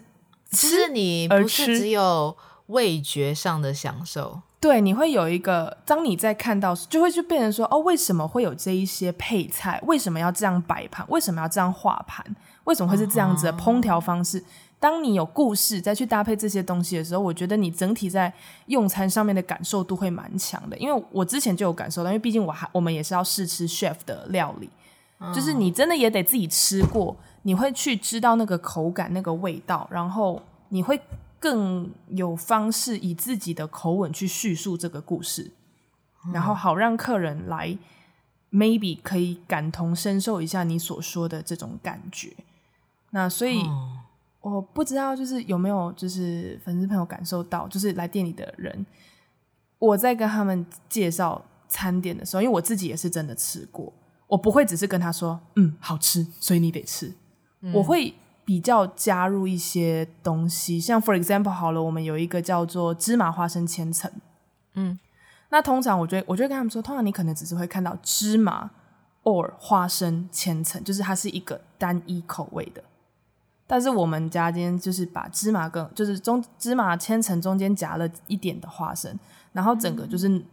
[0.52, 2.36] 吃，你不是只有
[2.68, 9.80] 味觉上的享受，对，你会有一个，当你在看到，就会去变成说，哦，为什么会有这一些配菜？
[9.84, 11.06] 为什么要这样摆盘？
[11.10, 12.24] 为什么要这样画盘？
[12.64, 14.48] 为什么会是这样子的烹调方式？Uh huh.
[14.84, 18.34] 当你有故事再去搭配这些东西的时候，我觉得你整体在
[18.66, 20.78] 用餐上面的感受度会蛮强的。
[20.78, 24.70] 因为我之前就有感受到，因为毕竟我还我们也是要试吃 chef 的料理，
[25.20, 31.00] 嗯、就是你真的也得自己吃过，你会去知道那个口感、那个味道，然后你会
[31.40, 35.50] 更有方式以自己的口吻去叙述这个故事，
[36.26, 37.78] 嗯、然后好让客人来
[38.52, 42.34] maybe 可以感同身受一下你所说的这种感觉。
[43.12, 43.62] 那所以。
[43.62, 43.93] 嗯
[44.44, 48.86] 我不知道，就是有没有就是粉丝朋友感受到，就是来店里的人，
[49.80, 53.94] 我在跟他们介绍餐点的时候，因为我自己也是真的吃过，
[54.28, 57.14] 我不会只是跟他说，嗯，好吃，所以你得吃。
[57.62, 64.12] 嗯、我会比较加入一些东西，像 for example 好了，我们有一个叫做芝麻花生千层，
[64.74, 65.00] 嗯，
[65.52, 68.70] 那通常我觉得，我就会跟他们说，通常你可能只是会看到芝麻
[69.24, 72.84] or 花生千层，就是它是一个单一口味的。
[73.66, 79.18] 但是我们家今天就是把芝麻跟就是中芝麻千层中间夹了一点的花生，
[79.54, 80.44] 然后整个就是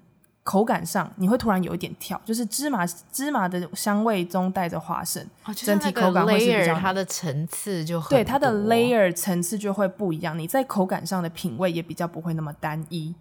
[0.42, 13.14] 口感上你会突然有一点跳，就是芝麻芝麻的香味中带着花生，哦、整体口感会是比较它的层次就很对它的 layer 层次就会不一样，你在口感上的品味也比较不会那么单一，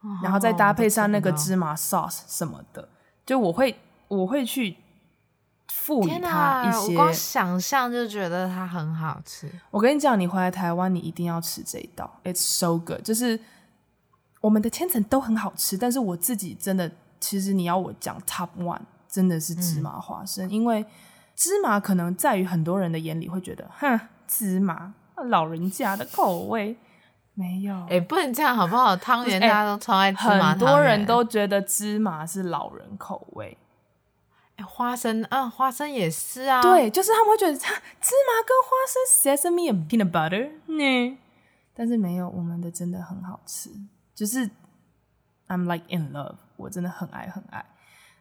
[0.00, 2.88] 哦、然后再搭配上那个芝麻 sauce 什么的，
[3.24, 3.76] 就我会
[4.08, 4.76] 我会去。
[5.72, 9.50] 赋予它一些，我光想象就觉得它很好吃。
[9.70, 13.02] 我跟你讲，你回来台湾，你一定要吃这一道，It's so good。
[13.02, 13.38] 就是
[14.40, 20.84] 我们的千层都很好吃，但是我自己真的，其实你要我讲 Top One，真的是芝麻花生，嗯、因为
[21.34, 24.92] 芝麻可能在于很多人的眼里会觉得，哼，芝麻
[25.28, 26.76] 老人家的口味
[27.34, 27.74] 没有。
[27.84, 28.96] 哎、欸，不能这样好不好？
[28.96, 33.56] 汤圆大家都超爱芝麻汤圆，很多人都觉得芝麻是老人口味。
[34.62, 36.62] 花生啊，花生也是啊。
[36.62, 41.16] 对，就是他们会觉得它 芝麻跟花生，sesame and peanut butter，嗯，
[41.74, 43.70] 但是没有我们的真的很好吃，
[44.14, 44.48] 就是
[45.48, 47.64] I'm like in love，我真的很爱很爱。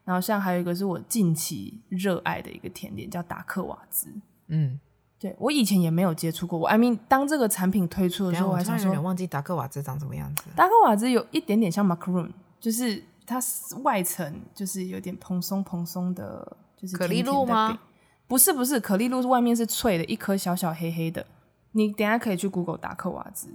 [0.05, 4.11] 然后像还有一个是我近期热爱的一个甜点，叫达克瓦兹。
[4.47, 4.79] 嗯，
[5.19, 6.57] 对我以前也没有接触过。
[6.57, 10.45] 我 I mean，当这个产品推出的时候，我还想说，忘记达克瓦兹长什么样子。
[10.55, 13.03] 达克瓦兹有一点点像 macaroon，就是。
[13.29, 13.39] 它
[13.83, 16.97] 外层就是有点蓬松蓬松的，就是。
[16.97, 17.79] 可丽露吗？
[18.27, 21.25] 不是不是，可丽露外面是脆的，一颗小小黑黑的。
[21.71, 23.47] 你等下可以去 Google 达克瓦兹。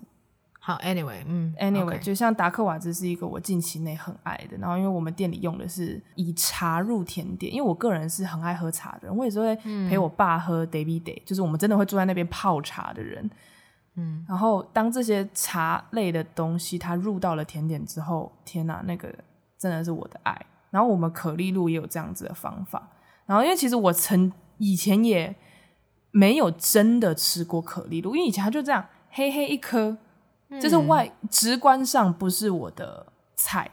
[0.59, 1.99] 好，Anyway，嗯，Anyway，Okay.
[1.99, 4.57] 就像达克瓦兹是一个我近期内很爱的。
[4.57, 9.55] 然后因为我们店里用的是以茶入甜点，因为我个人是很爱喝茶的人，我也是会
[9.89, 13.31] 陪我爸喝 Davy Day，就是我们真的会坐在那边泡茶的人。
[13.97, 19.15] 嗯，然后当这些茶类的东西它入到了甜点之后，天哪，那个。
[19.65, 22.87] 真的是我的爱，然后我们可丽露也有这样子的方法，
[23.25, 25.35] 然后因为其实我曾以前也
[26.11, 29.97] 没有真的吃过可丽露，因为以前它就这样黑黑一颗，
[30.51, 33.71] 嗯、就是外直观上不是我的菜，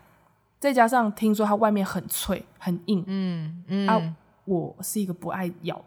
[0.59, 3.87] 再加上听说它外面很脆很硬，嗯嗯。
[3.89, 5.83] 啊，我是一个不爱咬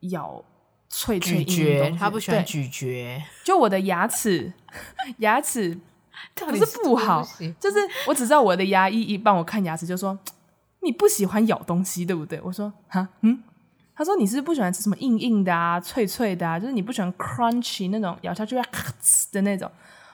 [0.00, 0.42] 咬
[0.88, 4.54] 脆脆硬的东西，他不喜欢咀嚼， 就我的牙齿
[5.18, 5.78] 牙齿
[6.34, 7.26] 不是不好，
[7.60, 10.18] 就是我只知道我的牙医一帮我看牙齿就说
[10.80, 12.40] 你不喜欢咬东西对不对？
[12.42, 13.42] 我说哈嗯。
[13.96, 16.58] 他说：“你是不是不喜欢吃什么硬硬的啊、脆脆的啊？
[16.58, 19.70] 就是你不喜欢 crunchy 那种咬下去会咔呲的那种。”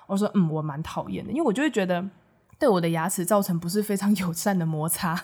[0.07, 2.05] 我说：“嗯，我蛮讨厌的，因为我就会觉得
[2.59, 5.15] 对我的牙齿造成不是非常 友善的摩擦。”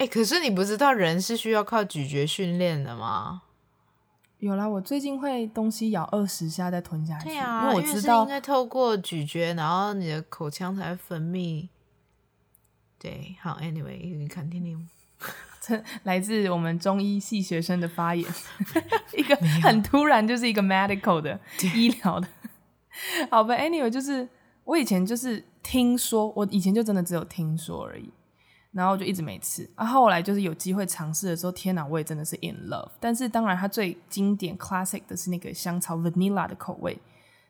[0.00, 3.42] 哎、欸，可是你不知道人是需要靠咀嚼训练的吗？
[4.38, 7.26] 有啦，我最近会东西咬二十下再吞下去。
[7.26, 11.68] 对啊，因为我知道应该透过咀嚼，然后你的口腔才会分泌。
[12.98, 14.88] 对，好，Anyway，你看， 听听。
[16.04, 18.24] 来自我们中医系学生的发言，
[19.14, 21.38] 一个很突然，就是一个 medical 的
[21.74, 22.28] 医疗的，
[23.30, 24.26] 好吧？Anyway，就是
[24.64, 28.10] 我以前就是听说，我以前就真的只有听说而已，
[28.72, 29.68] 然后就一直没吃。
[29.74, 32.90] 啊，后来就是有机会尝试的时候，天哪，我也真的是 in love。
[33.00, 36.98] 但是当然，它最经典 classic 的是那个香草 vanilla 的口味，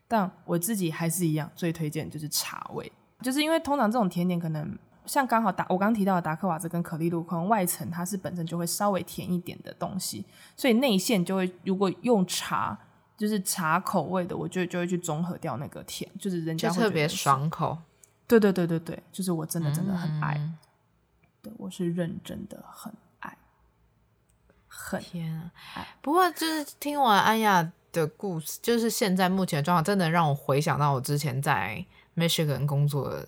[0.06, 2.90] 但我自己还是一样最推荐就是茶味，
[3.22, 4.78] 就是因为通常这种甜点可能。
[5.06, 10.22] 像刚好达我刚刚提到的达克瓦兹跟可丽露，可能外层它是本身就会稍微甜一点的东西，
[10.54, 12.78] 所以内馅就会如果用茶
[13.16, 17.78] 就是茶口味的，我就就会去中和掉那个甜，就是人家会特别爽口。
[18.26, 20.58] 对对对对对，就是我真的真的很爱，嗯、
[21.42, 23.36] 对我是认真的很爱，
[24.66, 25.50] 很天啊！
[26.00, 31.84] 不过就是听完安雅的故事，就是现在目前的状况，真的让我回想到我之前在
[32.16, 33.24] Michigan 工作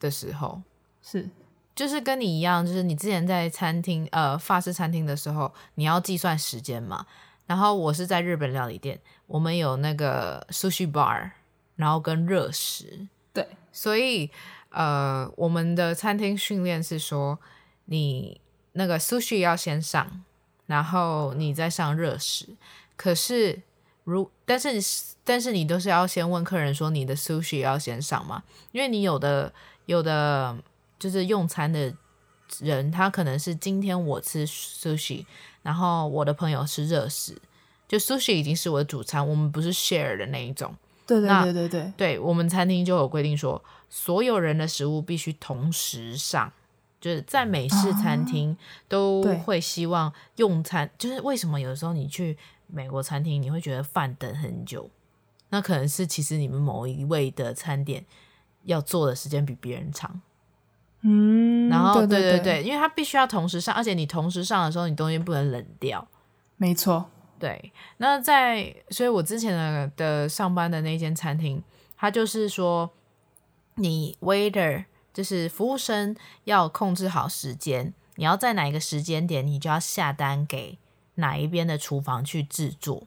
[0.00, 0.60] 的时候。
[1.02, 1.28] 是，
[1.74, 7.06] 就是跟你一样，就是你之前在餐厅，呃，法式餐厅的时候，你要计算时间嘛。
[7.46, 11.32] 然后我是在日本料理店，我们有那个 sushi bar，
[11.76, 13.08] 然后跟热食。
[13.32, 14.30] 对，所以
[14.72, 17.38] 呃，我们的餐厅训练是说，
[17.86, 18.40] 你
[18.72, 20.24] 那个 sushi 要先上，
[20.66, 22.48] 然后你再上热食。
[22.96, 23.62] 可是
[24.04, 24.68] 如，但是
[25.24, 28.42] 但是你都是要先问客人说，你的 sushi 要先上吗？
[28.72, 29.52] 因为你有的
[29.86, 30.58] 有的。
[30.98, 31.92] 就是用餐的
[32.60, 35.26] 人，他可能是今天我吃 sushi，
[35.64, 37.36] 然后我的朋友吃热食，
[37.88, 40.76] 就 sushi 已经是我的主餐，我们不是 share 的那一种。
[41.20, 46.52] 对对对对对，对我们餐厅就有规定说，所有人的食物必须同时上，
[47.00, 48.56] 就是在美式餐厅
[48.88, 54.88] 都会希望用餐，啊、就是为什么有的时候你去美国餐厅，你会觉得饭等很久，
[55.50, 58.04] 那可能是其实你们某一位的餐点
[58.64, 60.20] 要做的时间比别人长。
[61.04, 66.06] 嗯，然后对对对，对对对，因为它必须要同时上，而且你同时上的时候，你东西不能冷掉。
[66.56, 67.10] 没错，
[67.42, 67.72] 对。
[67.96, 71.60] 那在，所以我之前的的上班的那间餐厅，
[71.96, 72.88] 他就是说，
[73.74, 80.78] 你 waiter 就是服务生要控制好时间，你要在哪一个时间点，你就要下单给
[81.16, 83.02] 哪一边的厨房去制作。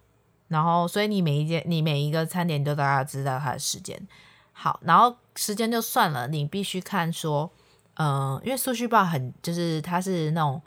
[0.50, 3.98] 然后，所以你每一间，你每一个餐点你都大概知道它的时间。
[4.52, 7.50] 好，然后时间就算了，你必须看说。
[7.98, 10.62] 嗯，因为 sushi bar 很就是它是那种，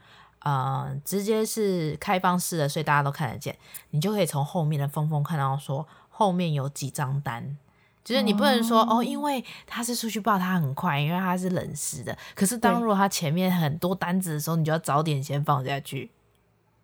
[0.44, 3.56] 嗯，直接是开放式的，所以大家都看得见。
[3.90, 7.56] 你就可以从后面的缝缝看到说后面有几张单，
[8.04, 12.16] 就是你不能说哦，哦，因为他是 sushi bar，它很快，因为他是冷食的。
[12.34, 16.10] 可是当如果它前面很多单子的时候，你就要早点先放下去，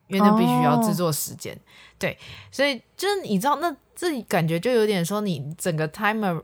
[0.09, 1.55] 因为那必须要制作时间。
[1.55, 1.61] 哦、
[1.99, 2.19] 对，
[2.51, 6.43] 所以就是你知道，那这感觉就有点说你整个 time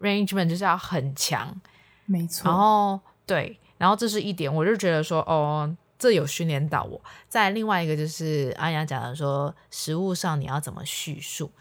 [0.00, 1.60] arrangement 就是要很强，
[2.06, 3.00] 没错，然后。
[3.26, 7.00] 对，然后这是一点，我就觉得说，哦，这有训练到我。
[7.28, 11.52] 再另外一个就是安雅讲的说，食物上你要怎么叙述。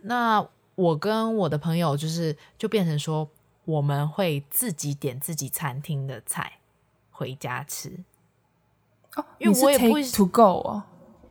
[0.00, 3.30] 那我跟我的朋友就是就变成说，
[3.64, 6.58] 我们会自己点自己餐厅的菜
[7.10, 8.04] 回家吃。
[9.14, 10.82] 哦，因为我也不会 to go 哦。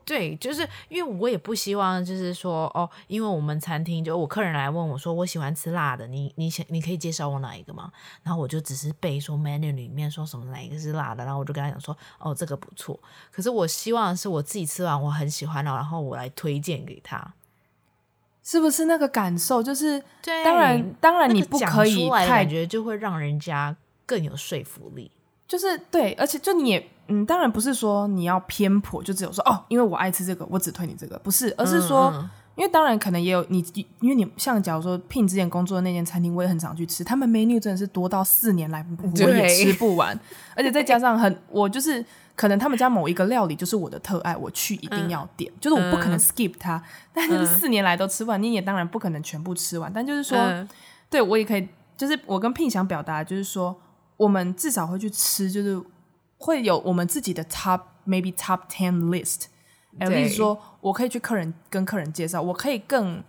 [0.08, 7.92] 对，就是因为我也不希望，就是说哦，因为我们餐厅就我客人来问我说，我喜欢吃辣的，你你想你可以介绍我哪一个吗？
[8.24, 12.98] 然后我就只是背说 menu 里面说什么哪一个是辣的，然后我就跟他讲说，哦，这个不错。
[13.34, 17.34] 可是我希望是我自己吃完我很喜欢了，然后我来推荐给他，
[18.42, 19.62] 是不是那个感受？
[19.62, 25.12] 就是对，当然当然你不可以太感觉就会让人家更有说服力。
[25.46, 33.64] 就是对，而且就你也嗯，当然不是说你要偏颇，就只有说哦，因为我爱吃这个，我只推你这个，不是，而是说，嗯嗯，因为当然可能也有你，
[34.02, 40.20] 因为你像假如说聘之前工作的那间餐厅，我也很常去吃，他们 menu 真的是多到四年来我也吃不完，
[40.56, 42.04] 而且再加上很，我就是
[42.36, 50.68] 可能他们家某一个料理就是我的特爱，我去一定要点，嗯、就是我不可能 skip 它，嗯、但是四年来都吃不完，你也当然不可能全部吃完，但就是说，嗯、
[51.10, 53.76] 对我也可以，就是我跟聘想表达就是说。
[54.18, 55.80] 我们至少会去吃，就是
[56.38, 59.46] 会有我们自己的 top maybe top ten list。
[60.00, 63.24] 哎，例如说，我可以去客人跟客人介绍，我可以更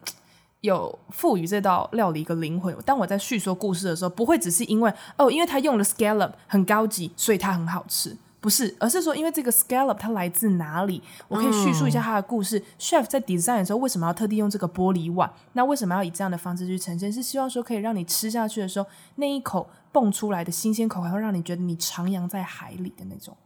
[0.60, 2.76] 有赋予这道料理一个灵魂。
[2.84, 8.16] 当我在叙说故事的时候，不会只是因为哦，因为他用了 scallop 很高级，所以它很好吃。
[8.40, 12.58] 不是，而是说，因为这个 scallop 它来自哪里，我可以叙述一下它的故事。
[12.58, 15.28] 嗯、Chef 在 design 的时候，为什么要特地用这个玻璃碗？
[15.54, 17.12] 那为什么要以这样的方式去呈现？
[17.12, 23.36] 是希望说可以让你吃下去的时候，那一口蹦出来的新鲜口，还会让你觉得你徜徉在海里的那种，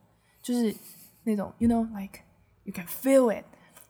[0.42, 0.74] 就是
[1.24, 2.20] 那种 you know like
[2.64, 3.44] you can feel it。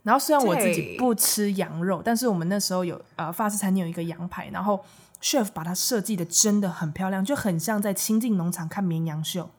[0.04, 4.84] 然后虽然我自己不吃羊肉，但是我们那时候有呃法式餐厅有一个羊排，然后
[5.20, 9.50] Chef 把它设计的真的很漂亮，就很像在亲近农场看绵羊秀。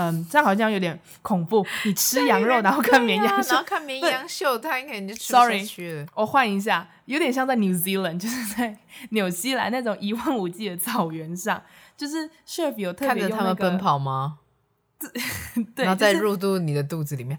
[0.00, 1.66] 嗯，这样好像有点恐怖。
[1.84, 6.06] 你吃羊肉，然后看绵羊秀，然后看绵羊秀，他应该就吃不下去了。
[6.14, 8.78] 我换一下，有点像在 New Zealand，就是在
[9.10, 11.62] 纽西兰那种一望无际的草原上，
[11.98, 14.38] 就是 Chef 有特别、那个、看着他们奔跑吗？
[15.74, 17.38] 对，然后再入肚你的肚子里面。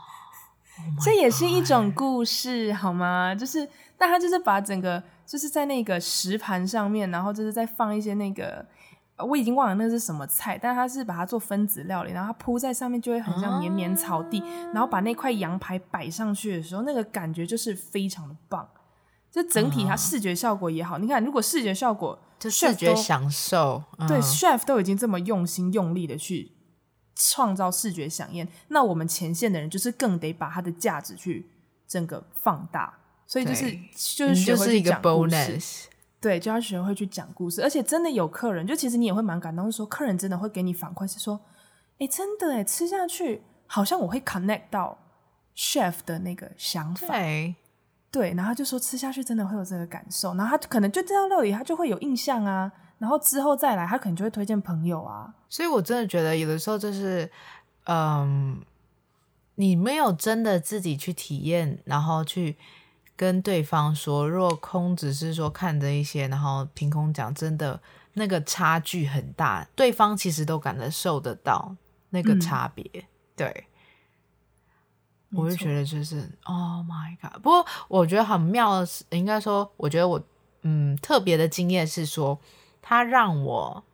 [1.04, 3.34] 这也是一种故事，好吗？
[3.34, 8.64] 就是，但他就是把整个，就是在那个石盘上面，然后就是再放一些那个。
[9.24, 18.68] 我已经忘了那是什么菜，但它是把它做分子料理，然后它铺在上面就会很像绵绵草地，啊、然后把那块羊排摆上去的时候，那个感觉就是非常的棒。
[19.30, 26.50] 就整体它视觉效果也好，啊、你看，如果视觉效果就视觉享受，嗯、对 chef 都已经这么用心用力的去
[27.14, 31.48] 创造视觉饗宴，那我们前线的人就是更得把它的价值去
[31.86, 32.92] 整个放大，
[33.24, 35.88] 所以就是对就是学会去讲故事。
[36.20, 41.40] 对，就要学会去讲故事，而且真的有客人，就其实你也会蛮感动，说客人真的会给你反馈，是说，
[41.98, 44.98] 哎，真的哎，吃下去好像我会 connect 到
[45.56, 47.54] chef 的那个想法，对，
[48.10, 57.30] 对，然后就说吃下去真的会有这个感受，然后他可能就这道料理他就会有印象啊，然后之后再来他可能就会推荐朋友啊，所以我真的觉得有的时候就是，
[57.84, 58.60] 嗯，
[59.54, 62.58] 你没有真的自己去体验，然后去。
[63.20, 67.78] 跟对方说，若空只是说看着一些，然后凭空讲，真的
[68.14, 71.76] 那个差距很大，对方其实都感得受得到
[72.08, 72.82] 那个差别。
[72.94, 73.04] 嗯、
[73.36, 73.66] 对，
[75.32, 77.42] 我就觉得就是，Oh my God！
[77.42, 80.18] 不过我觉得很妙的是，应该说，我觉得我
[80.62, 82.38] 嗯特别的经验是说，
[82.80, 83.84] 他让我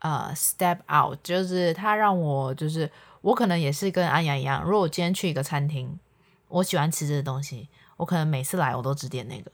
[0.00, 2.90] 呃 step out，就是他让我就是
[3.22, 5.98] 我可能也是跟安雅一样，如果我今天去一个餐厅，
[6.48, 7.70] 我喜欢吃这个东西。
[8.02, 9.52] 我可能每次来我都只点那个，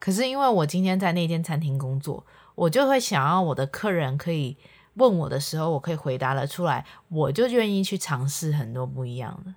[0.00, 4.56] 可是因为我今天在那间餐厅工作，我就会想要我的客人可以
[4.94, 9.54] 问我的时候，我可以回答得出来，我就愿意去尝试很多不一样的。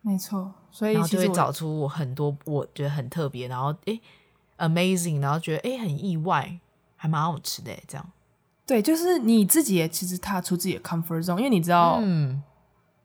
[0.00, 4.00] 没错，所以然后就会找出我很多我觉得很特别，然后诶
[4.58, 6.60] amazing，然后觉得诶很意外，
[6.94, 8.10] 还蛮好吃的这样。
[8.64, 12.40] 对，就是你自己也其实踏出自己的 comfort zone，因为你知道，嗯，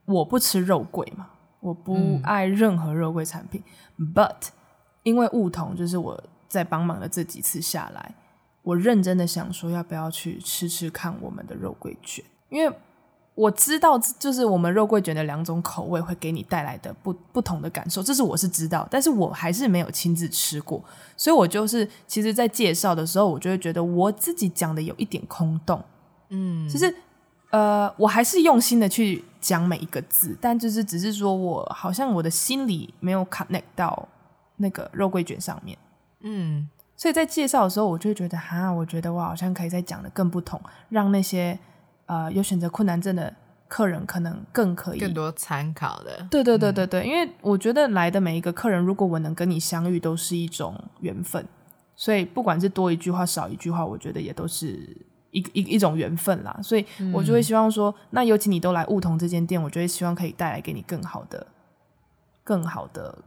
[0.06, 1.30] 我不吃肉桂嘛。
[1.64, 3.64] 我不爱任何肉桂产品，
[3.96, 4.50] 嗯，but
[5.04, 8.14] 因为梧桐就是我在帮忙的这几次下来，
[8.64, 12.76] 我认真的想说要不要去吃吃看我们的肉桂卷，因为
[13.34, 20.84] 我知道就是我们肉桂卷的两种口味会给你带来的不不同的感受，这是我是知道，但是我还是没有亲自吃过，
[21.16, 25.82] 所以我就是其实在介绍的时候，我就会觉得我自己讲的有一点空洞，
[26.28, 26.94] 嗯，其实。
[27.54, 34.10] 呃，我还是用心的去讲每一个字，但就是只是说我好像我的心里没有 connect 到
[34.56, 35.78] 那个肉桂卷上面，
[36.22, 41.56] 嗯，所以在介绍的时候，我就会觉得哈，我觉得我好像可以再讲的更不同，让那些
[42.08, 43.32] 呃有选择困难症的
[43.68, 46.28] 客人可能更可以更多参考的。
[46.32, 51.46] 对对对对对，嗯，因为我觉得来的每一个客人，如果我能跟你相遇，都是一种缘分，
[51.96, 55.06] 所以不管是多一句话少一句话，我觉得也都是。
[55.34, 61.46] 一一一种缘分啦，所以我就会希望说，嗯、那尤其你都来梧桐这间店，我就会希望可以带来给你更好的、
[62.44, 63.18] 更好的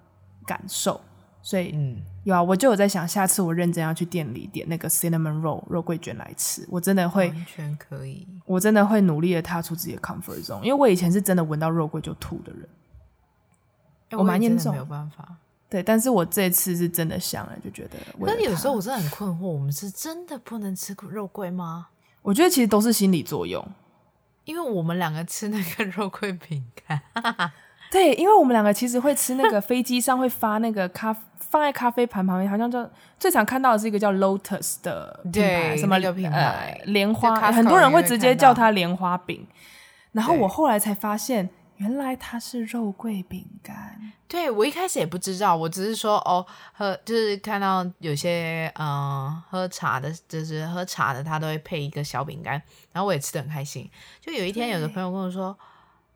[0.47, 1.01] 感受。
[1.43, 12.69] 所以，嗯，有啊，我就有在想，下次我认真要去店里点那个 cinnamon roll 肉桂卷来吃，我真的会完全可以，我真的会努力的踏出自己的 comfort zone，因为我以前是真的闻到肉桂就吐的人，
[14.11, 15.37] 欸、我蛮严重，没有办法。
[15.69, 17.97] 对，但是我这次是真的想了，就觉得。
[18.25, 21.89] 但有时候我真的很困惑，我们是真的不能吃肉桂吗？
[22.27, 23.65] 我觉得其实都是心理作用，
[24.45, 27.01] 因为我们两个吃那个肉桂饼干，
[27.89, 36.37] 对，因为我们两个其实会吃那个飞机上会发那个咖放在咖啡盘旁边，好像叫最常看到的是一个叫 Lotus 的品牌，对什么品牌。
[36.37, 39.47] 呃莲花，很多人会直接叫它莲花饼。
[40.11, 44.13] 然后我后来才发现，原来它是肉桂饼干。
[44.29, 52.55] 对，我一开始也不知道，我只是说哦，喝就是看到有些嗯、呃、喝茶的，就是喝茶的，他都会配一个小饼干，
[52.93, 53.89] 然后我也吃的很开心。
[54.21, 55.57] 就有一天，有个朋友跟我说：“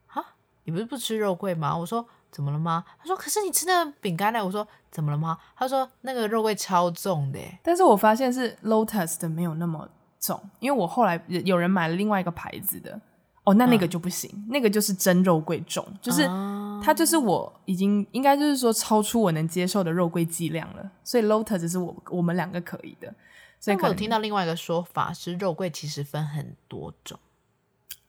[0.08, 0.24] 啊，
[0.64, 9.88] 你不是不吃肉桂吗？”我说：“怎么了吗？”他说：“可是你吃那个饼干呢？”我说：“怎么了吗？”他说：“那个肉桂超重的。”但是我发现是 Lotus 的没有那么
[10.18, 13.00] 重，因为我后来有人买了另外一个牌子的。
[13.45, 23.12] 哦，那那个就不行，嗯、那个就是真肉桂重，就是、啊、它就是我已经应该就是说超出我能接受的肉桂剂量了，所以 Lotus 是我我们两个可以的。
[23.59, 27.18] 所以可我有听到另外一个说法是肉桂其实分很多种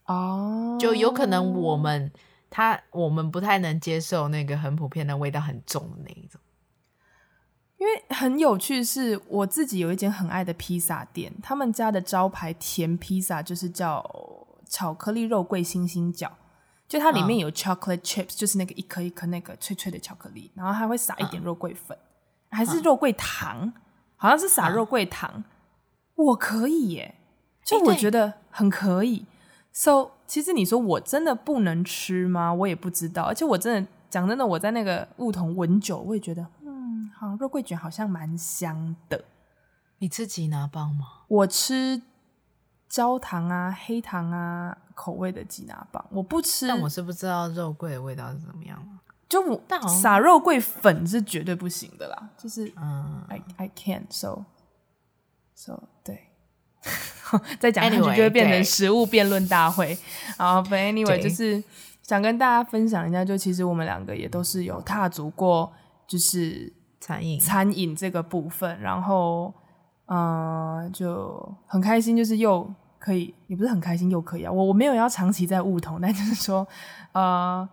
[0.05, 2.11] 哦，就有可能我们
[2.49, 6.39] 它我们不太能接受那个很普遍的味道很重的那一种，
[7.77, 14.03] 因为很有趣是我自己有一间很爱的披萨店，他们家的招牌甜披萨就是叫。
[14.71, 16.31] 巧克力肉桂星星角，
[16.87, 21.95] 就它里面有 chocolate chips，、嗯、就是那个一颗一颗那个脆脆的巧克力，然后还会撒一点肉桂粉，
[22.49, 23.73] 嗯、还是肉桂糖，嗯、
[24.15, 25.29] 好像是撒肉桂糖。
[25.35, 25.43] 嗯、
[26.15, 27.15] 我可以耶，
[27.65, 29.17] 就我觉得很可以。
[29.17, 29.25] 欸、
[29.73, 32.53] so 其实你说我真的不能吃吗？
[32.53, 33.23] 我也不知道。
[33.23, 39.25] 而且我真的讲真的，我在那个梧桐闻酒，我也觉得，嗯，好，肉桂卷好像蛮香的。
[39.99, 41.05] 你自己拿棒吗？
[41.27, 42.01] 我吃。
[42.91, 48.77] 焦糖啊，黑糖啊，口味的吉拿棒我不吃，但我是不知道肉桂的味道是怎么样。
[49.29, 54.43] 就我撒肉桂粉是绝对不行的啦，就是嗯，I I can't so
[55.55, 56.27] so 对，
[57.61, 59.97] 再讲下去就会变成食物辩论大会。
[60.37, 61.63] 然后 But anyway 就是
[62.03, 65.71] 想跟大家分享一下，就其实我们两个也都是有踏足过，
[66.05, 69.53] 就是餐饮餐饮这个部分，然后
[70.07, 72.69] 嗯、呃，就很开心，就是又。
[73.01, 74.51] 可以，也不是很开心，又可以啊。
[74.51, 76.67] 我我没有要长期在梧桐， 但就是说，
[77.13, 77.67] 呃，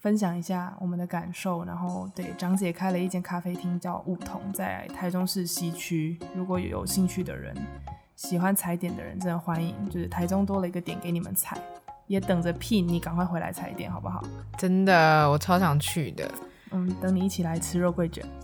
[0.00, 1.64] 分享一下我们的感受。
[1.64, 6.18] 然后，对，张姐开了一间咖啡厅叫梧桐，在台中市西区。
[6.36, 7.56] 如果有兴趣的人，
[8.16, 9.74] 喜欢踩点的人，真的欢迎。
[9.88, 11.56] 就是台中多了一个点给你们踩，
[12.06, 14.22] 也等着聘你赶快回来踩点，好不好？
[14.58, 16.30] 真的，我超想去的。
[16.70, 18.22] 嗯，等你一起来吃肉桂卷。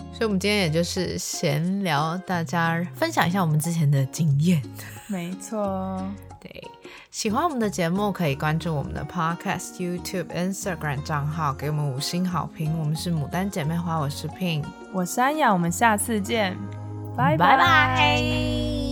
[0.00, 4.62] 嗯所以，我们今天也就是闲聊，大家分享一下我们之前的经验。
[5.06, 6.02] 没错，
[6.40, 6.62] 对，
[7.10, 12.78] 喜欢我们的节目可以关注我们的 Podcast、YouTube、Instagram 账号，给我们五星好评。
[12.78, 16.56] 我们是牡丹姐妹花，我是 Pin，我是安雅，我们下次见，
[17.16, 18.89] 拜拜拜。